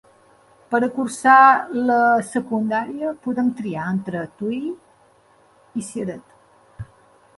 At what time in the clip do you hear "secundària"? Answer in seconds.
2.31-3.11